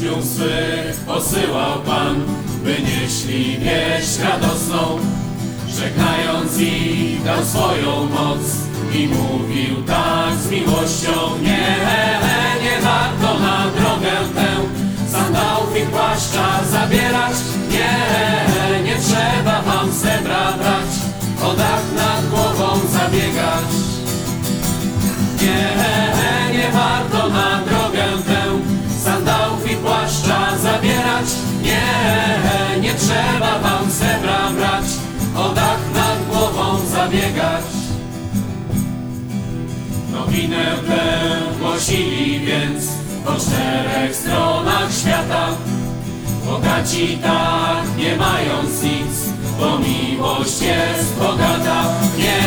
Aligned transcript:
aniołów 0.00 0.24
swych 0.24 0.96
posyłał 1.06 1.80
Pan, 1.86 2.22
by 2.64 2.76
nieśli 2.82 3.58
wieść 3.58 4.18
radosną. 4.18 4.98
Żegnając 5.68 6.58
ich 6.58 7.24
dał 7.24 7.44
swoją 7.44 8.06
moc 8.06 8.40
i 8.94 9.08
mówił 9.08 9.82
tak 9.86 10.34
z 10.34 10.50
miłością. 10.50 11.38
Nie, 11.42 11.76
nie 12.62 12.80
warto 12.82 13.40
na 13.40 13.66
drogę 13.70 14.16
tę 14.34 14.48
sandałów 15.12 15.76
i 15.76 15.86
płaszcza 15.86 16.64
zabierać. 16.70 17.36
Nie, 17.70 18.82
nie 18.84 18.96
trzeba 18.96 19.62
wam 19.62 19.92
srebra 19.92 20.52
brać, 20.52 20.90
o 21.42 21.54
dach 21.54 21.92
nad 21.96 22.30
głową 22.30 22.80
zabiegać. 22.92 23.64
Nie 25.42 26.05
zabiegać. 37.06 37.64
Nowinę 40.12 40.64
tę 40.88 41.02
głosili 41.60 42.40
więc 42.40 42.84
po 43.24 43.32
czterech 43.32 44.16
stronach 44.16 44.92
świata. 45.00 45.48
Bogaci 46.46 47.18
tak 47.22 47.98
nie 47.98 48.16
mając 48.16 48.82
nic, 48.82 49.14
bo 49.60 49.78
miłość 49.78 50.60
jest 50.60 51.14
bogata. 51.18 51.84
Nie, 52.18 52.42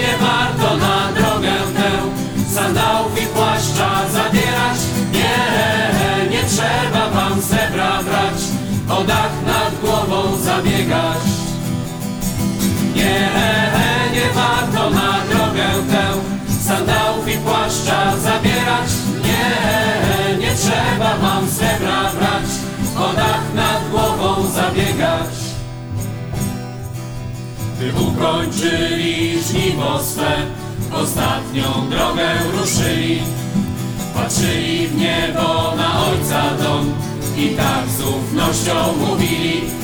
nie 0.00 0.12
warto 0.20 0.76
na 0.76 1.12
drogę 1.12 1.54
tę 1.76 1.90
sandałów 2.54 3.22
i 3.22 3.26
płaszcza 3.26 4.08
zabierać. 4.12 4.78
Nie, 5.12 6.30
nie 6.30 6.42
trzeba 6.48 7.10
wam 7.10 7.42
srebra 7.42 8.02
brać, 8.02 8.40
o 8.88 9.04
dach 9.04 9.32
nad 9.46 9.80
głową 9.80 10.36
zabiegać. 10.36 11.45
Nie, 13.06 14.20
nie 14.20 14.30
warto 14.34 14.90
na 14.90 15.20
drogę 15.30 15.68
tę 15.90 16.04
sandałów 16.62 17.28
i 17.28 17.38
płaszcza 17.38 18.16
zabierać. 18.16 18.90
Nie, 19.24 20.36
nie 20.38 20.54
trzeba 20.54 21.16
wam 21.16 21.50
srebra 21.50 22.12
brać, 22.12 22.48
o 22.96 23.12
dach 23.12 23.54
nad 23.54 23.90
głową 23.90 24.48
zabiegać. 24.48 25.34
Gdy 27.76 27.92
ukończyli 28.02 29.42
żniwo 29.42 30.02
swe, 30.02 30.36
ostatnią 30.92 31.90
drogę 31.90 32.28
ruszyli. 32.60 33.22
Patrzyli 34.14 34.88
w 34.88 34.96
niebo 34.96 35.74
na 35.76 36.06
Ojca 36.06 36.42
dom 36.62 36.92
i 37.36 37.48
tak 37.48 37.88
z 37.88 38.00
ufnością 38.00 38.74
mówili 38.98 39.75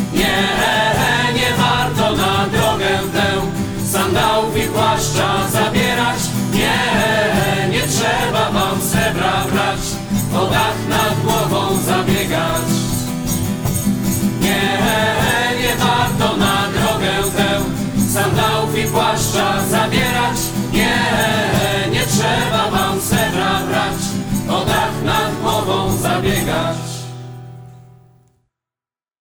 płaszcza 4.73 5.49
zabierać. 5.49 6.19
Nie, 6.53 6.79
nie 7.69 7.81
trzeba 7.81 8.51
wam 8.51 8.81
srebra 8.83 9.45
brać, 9.53 9.81
o 10.35 10.47
dach 10.47 10.77
nad 10.89 11.21
głową 11.25 11.77
zabiegać. 11.77 12.69
Nie, 14.41 14.79
nie 15.63 15.77
warto 15.77 16.37
na 16.37 16.69
drogę 16.73 17.31
tę 17.37 17.61
sandałów 18.13 18.79
i 18.79 18.85
płaszcza 18.85 19.63
zabierać. 19.71 20.39
Nie, 20.73 20.99
nie 21.91 22.07
trzeba 22.07 22.71
wam 22.71 23.01
srebra 23.01 23.61
brać, 23.69 24.01
o 24.49 24.65
dach 24.65 25.03
nad 25.05 25.41
głową 25.41 25.97
zabiegać 25.97 27.02